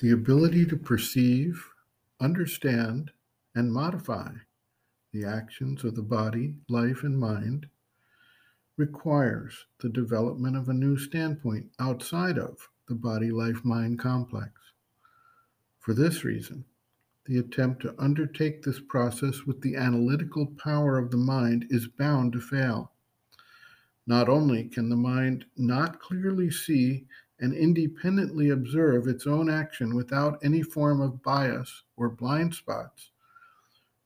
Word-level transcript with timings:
The 0.00 0.12
ability 0.12 0.64
to 0.66 0.78
perceive, 0.78 1.62
understand, 2.20 3.10
and 3.54 3.70
modify 3.70 4.32
the 5.12 5.26
actions 5.26 5.84
of 5.84 5.94
the 5.94 6.02
body, 6.02 6.54
life, 6.70 7.02
and 7.02 7.18
mind 7.18 7.66
requires 8.78 9.66
the 9.78 9.90
development 9.90 10.56
of 10.56 10.70
a 10.70 10.74
new 10.74 10.96
standpoint 10.96 11.66
outside 11.78 12.38
of 12.38 12.70
the 12.88 12.94
body 12.94 13.30
life 13.30 13.62
mind 13.62 13.98
complex. 13.98 14.52
For 15.80 15.92
this 15.92 16.24
reason, 16.24 16.64
the 17.26 17.36
attempt 17.36 17.82
to 17.82 17.94
undertake 17.98 18.62
this 18.62 18.80
process 18.80 19.44
with 19.44 19.60
the 19.60 19.76
analytical 19.76 20.46
power 20.46 20.96
of 20.96 21.10
the 21.10 21.18
mind 21.18 21.66
is 21.68 21.88
bound 21.88 22.32
to 22.32 22.40
fail. 22.40 22.92
Not 24.06 24.30
only 24.30 24.64
can 24.64 24.88
the 24.88 24.96
mind 24.96 25.44
not 25.58 26.00
clearly 26.00 26.50
see 26.50 27.06
and 27.40 27.54
independently 27.54 28.50
observe 28.50 29.06
its 29.06 29.26
own 29.26 29.48
action 29.48 29.96
without 29.96 30.38
any 30.44 30.62
form 30.62 31.00
of 31.00 31.22
bias 31.22 31.82
or 31.96 32.08
blind 32.10 32.54
spots, 32.54 33.10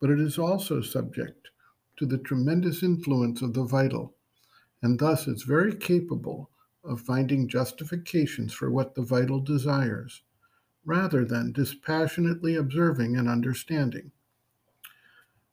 but 0.00 0.10
it 0.10 0.20
is 0.20 0.38
also 0.38 0.82
subject 0.82 1.48
to 1.96 2.04
the 2.04 2.18
tremendous 2.18 2.82
influence 2.82 3.40
of 3.40 3.54
the 3.54 3.64
vital, 3.64 4.14
and 4.82 4.98
thus 4.98 5.26
is 5.26 5.44
very 5.44 5.74
capable 5.74 6.50
of 6.84 7.00
finding 7.00 7.48
justifications 7.48 8.52
for 8.52 8.70
what 8.70 8.94
the 8.94 9.02
vital 9.02 9.40
desires, 9.40 10.22
rather 10.84 11.24
than 11.24 11.52
dispassionately 11.52 12.56
observing 12.56 13.16
and 13.16 13.28
understanding. 13.28 14.10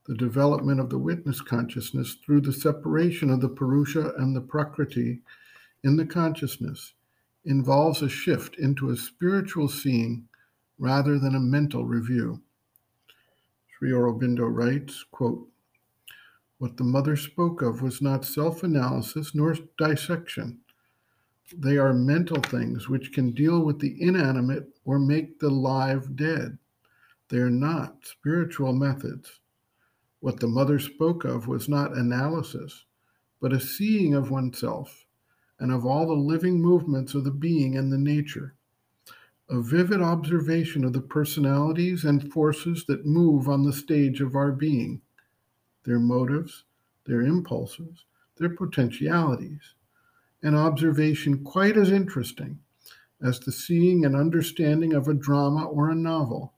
The 0.07 0.15
development 0.15 0.79
of 0.79 0.89
the 0.89 0.97
witness 0.97 1.39
consciousness 1.39 2.15
through 2.25 2.41
the 2.41 2.51
separation 2.51 3.29
of 3.29 3.41
the 3.41 3.49
Purusha 3.49 4.13
and 4.17 4.35
the 4.35 4.41
Prakriti 4.41 5.21
in 5.83 5.97
the 5.97 6.05
consciousness 6.05 6.93
involves 7.49 8.03
a 8.03 8.07
shift 8.07 8.55
into 8.59 8.91
a 8.91 8.95
spiritual 8.95 9.67
seeing 9.67 10.27
rather 10.77 11.17
than 11.17 11.33
a 11.33 11.39
mental 11.39 11.83
review. 11.83 12.39
Sri 13.67 13.89
Aurobindo 13.89 14.45
writes, 14.45 15.03
quote, 15.11 15.49
What 16.59 16.77
the 16.77 16.83
mother 16.83 17.15
spoke 17.15 17.63
of 17.63 17.81
was 17.81 18.03
not 18.03 18.23
self 18.23 18.61
analysis 18.61 19.33
nor 19.33 19.55
dissection. 19.79 20.59
They 21.57 21.79
are 21.79 21.91
mental 21.91 22.39
things 22.39 22.87
which 22.87 23.13
can 23.13 23.31
deal 23.31 23.65
with 23.65 23.79
the 23.79 23.99
inanimate 23.99 24.67
or 24.85 24.99
make 24.99 25.39
the 25.39 25.49
live 25.49 26.15
dead. 26.15 26.59
They 27.29 27.37
are 27.37 27.49
not 27.49 28.05
spiritual 28.05 28.73
methods. 28.73 29.39
What 30.19 30.39
the 30.39 30.47
mother 30.47 30.77
spoke 30.77 31.25
of 31.25 31.47
was 31.47 31.67
not 31.67 31.97
analysis, 31.97 32.85
but 33.41 33.53
a 33.53 33.59
seeing 33.59 34.13
of 34.13 34.29
oneself 34.29 35.07
and 35.59 35.71
of 35.71 35.85
all 35.85 36.07
the 36.07 36.13
living 36.13 36.61
movements 36.61 37.13
of 37.13 37.23
the 37.23 37.31
being 37.31 37.77
and 37.77 37.91
the 37.91 37.97
nature. 37.97 38.55
A 39.49 39.61
vivid 39.61 40.01
observation 40.01 40.85
of 40.85 40.93
the 40.93 41.01
personalities 41.01 42.05
and 42.05 42.31
forces 42.31 42.85
that 42.85 43.05
move 43.05 43.49
on 43.49 43.63
the 43.63 43.73
stage 43.73 44.21
of 44.21 44.35
our 44.35 44.51
being, 44.51 45.01
their 45.83 45.99
motives, 45.99 46.63
their 47.05 47.21
impulses, 47.21 48.05
their 48.37 48.49
potentialities, 48.49 49.73
an 50.43 50.55
observation 50.55 51.43
quite 51.43 51.77
as 51.77 51.91
interesting 51.91 52.59
as 53.21 53.39
the 53.39 53.51
seeing 53.51 54.05
and 54.05 54.15
understanding 54.15 54.93
of 54.93 55.07
a 55.07 55.13
drama 55.13 55.65
or 55.65 55.89
a 55.89 55.95
novel, 55.95 56.53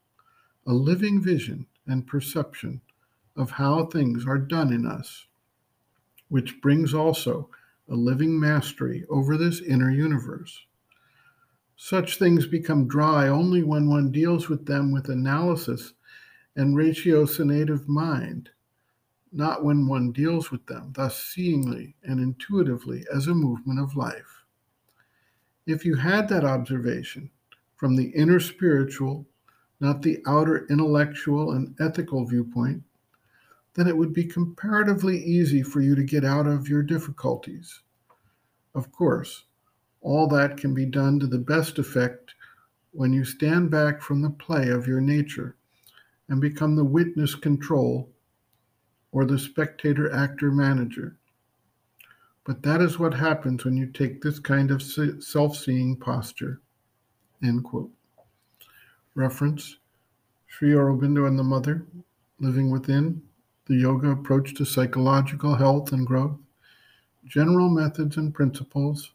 a 0.67 0.73
living 0.73 1.22
vision 1.22 1.66
and 1.88 2.05
perception 2.05 2.81
of 3.35 3.52
how 3.52 3.85
things 3.85 4.27
are 4.27 4.38
done 4.38 4.72
in 4.72 4.85
us, 4.85 5.25
which 6.29 6.61
brings 6.61 6.94
also 6.94 7.49
a 7.92 7.95
living 7.95 8.39
mastery 8.39 9.06
over 9.09 9.38
this 9.38 9.61
inner 9.61 9.92
universe. 9.92 10.66
Such 11.75 12.17
things 12.17 12.47
become 12.47 12.88
dry 12.88 13.28
only 13.28 13.64
when 13.64 13.89
one 13.89 14.11
deals 14.11 14.47
with 14.47 14.66
them 14.66 14.92
with 14.92 15.09
analysis 15.09 15.94
and 16.56 16.75
ratiocinative 16.75 17.88
mind, 17.88 18.50
not 19.34 19.64
when 19.66 19.88
one 19.88 20.12
deals 20.12 20.51
with 20.51 20.66
them 20.68 20.94
thus 20.96 21.22
seeingly 21.22 21.96
and 22.03 22.19
intuitively 22.19 23.06
as 23.13 23.28
a 23.28 23.35
movement 23.35 23.80
of 23.80 23.96
life. 23.96 24.44
If 25.68 25.85
you 25.85 25.96
had 25.96 26.30
that 26.30 26.46
observation 26.46 27.30
from 27.75 27.96
the 27.96 28.09
inner 28.09 28.40
spiritual, 28.40 29.25
not 29.80 30.01
the 30.01 30.22
outer 30.28 30.66
intellectual 30.69 31.51
and 31.51 31.75
ethical 31.80 32.25
viewpoint, 32.25 32.84
then 33.73 33.87
it 33.87 33.95
would 33.95 34.13
be 34.13 34.25
comparatively 34.25 35.17
easy 35.23 35.63
for 35.63 35.81
you 35.81 35.95
to 35.95 36.03
get 36.03 36.25
out 36.25 36.47
of 36.47 36.67
your 36.67 36.83
difficulties. 36.83 37.81
Of 38.75 38.91
course, 38.91 39.45
all 40.01 40.27
that 40.27 40.57
can 40.57 40.73
be 40.73 40.85
done 40.85 41.19
to 41.19 41.27
the 41.27 41.37
best 41.37 41.79
effect 41.79 42.33
when 42.91 43.13
you 43.13 43.23
stand 43.23 43.71
back 43.71 44.01
from 44.01 44.21
the 44.21 44.29
play 44.29 44.69
of 44.69 44.87
your 44.87 45.01
nature 45.01 45.55
and 46.27 46.41
become 46.41 46.75
the 46.75 46.83
witness 46.83 47.35
control 47.35 48.09
or 49.11 49.25
the 49.25 49.39
spectator 49.39 50.11
actor 50.13 50.51
manager. 50.51 51.17
But 52.43 52.63
that 52.63 52.81
is 52.81 52.97
what 52.97 53.13
happens 53.13 53.63
when 53.63 53.77
you 53.77 53.85
take 53.85 54.21
this 54.21 54.39
kind 54.39 54.71
of 54.71 54.81
self 54.81 55.55
seeing 55.55 55.95
posture. 55.95 56.61
End 57.43 57.63
quote. 57.63 57.91
Reference 59.13 59.77
Sri 60.47 60.71
Aurobindo 60.71 61.27
and 61.27 61.38
the 61.38 61.43
Mother, 61.43 61.85
Living 62.39 62.71
Within, 62.71 63.21
the 63.71 63.77
Yoga 63.77 64.09
Approach 64.09 64.53
to 64.55 64.65
Psychological 64.65 65.55
Health 65.55 65.93
and 65.93 66.05
Growth, 66.05 66.37
General 67.23 67.69
Methods 67.69 68.17
and 68.17 68.33
Principles, 68.33 69.13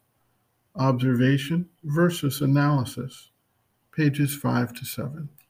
Observation 0.76 1.68
versus 1.84 2.40
Analysis, 2.40 3.32
pages 3.94 4.34
5 4.34 4.72
to 4.72 4.84
7. 4.86 5.28